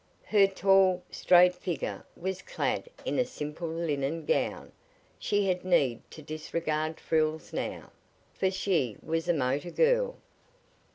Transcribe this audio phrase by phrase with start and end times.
[0.25, 4.71] Her tall, straight figure was clad in a simple linen gown.
[5.19, 7.91] She had need to disregard frills now,
[8.33, 10.15] for she was a motor girl.